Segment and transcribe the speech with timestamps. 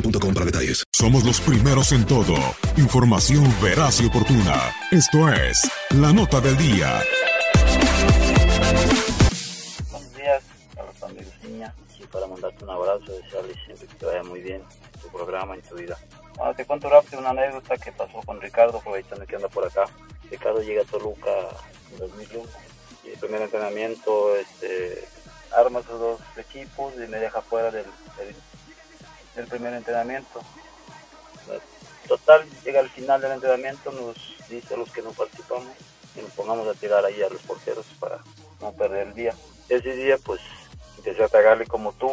[0.00, 0.84] boostmobile.com para detalles.
[0.92, 2.34] Somos los primeros en todo.
[2.76, 4.74] Información veraz y oportuna.
[4.90, 7.02] Esto es La Nota del Día.
[9.90, 10.42] Buenos días,
[10.74, 11.74] Carlos amigos Niña.
[11.90, 14.62] Aquí para mandarte un abrazo, desearle siempre que te vaya muy bien
[14.94, 15.96] en tu programa, en tu vida.
[16.36, 19.84] Bueno, te cuento rápido una anécdota que pasó con Ricardo, aprovechando que anda por acá.
[20.30, 21.30] Ricardo llega a Toluca
[21.92, 22.44] en 2001
[23.04, 25.08] y el primer entrenamiento este,
[25.56, 27.86] arma sus dos equipos y me deja fuera del
[29.38, 30.40] el primer entrenamiento.
[32.06, 34.16] Total, llega al final del entrenamiento, nos
[34.48, 35.68] dice a los que no participamos
[36.14, 38.18] que nos pongamos a tirar ahí a los porteros para
[38.60, 39.34] no perder el día.
[39.68, 40.40] Ese día pues
[40.96, 42.10] empecé a pegarle como tú,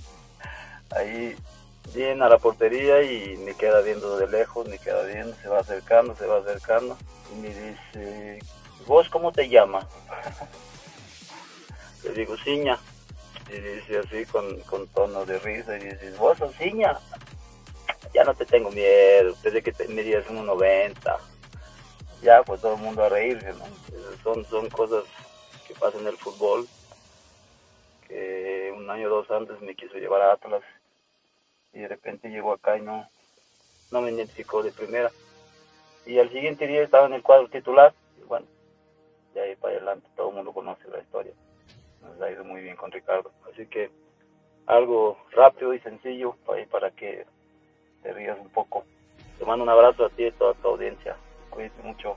[0.90, 1.36] ahí
[1.94, 5.60] bien a la portería y me queda viendo de lejos, me queda viendo, se va
[5.60, 6.98] acercando, se va acercando
[7.32, 8.38] y me dice,
[8.86, 9.86] ¿vos cómo te llamas?
[12.02, 12.78] Le digo, Ciña
[13.50, 16.98] y dice así con, con tono de risa y dice, vos sos ciña,
[18.12, 21.18] ya no te tengo miedo, desde que te medías 1,90,
[22.22, 23.64] ya pues todo el mundo a reírse, ¿no?
[24.22, 25.04] Son, son cosas
[25.66, 26.66] que pasan en el fútbol,
[28.06, 30.62] que un año o dos antes me quiso llevar a Atlas
[31.72, 33.08] y de repente llegó acá y no,
[33.90, 35.10] no me identificó de primera.
[36.06, 38.46] Y al siguiente día estaba en el cuadro titular, y bueno,
[39.34, 41.32] de ahí para adelante todo el mundo conoce la historia
[42.08, 43.30] nos ha ido muy bien con Ricardo.
[43.50, 43.90] Así que
[44.66, 47.26] algo rápido y sencillo para, para que
[48.02, 48.84] te rías un poco.
[49.38, 51.16] Te mando un abrazo a ti y a toda tu audiencia.
[51.50, 52.16] Cuídate mucho.